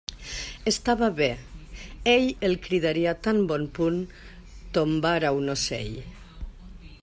Estava 0.69 1.09
bé; 1.17 1.27
ell 2.13 2.25
el 2.49 2.57
cridaria 2.63 3.13
tan 3.27 3.43
bon 3.53 3.69
punt 3.77 3.99
tombara 4.79 5.37
un 5.43 5.57
ocell. 5.59 5.97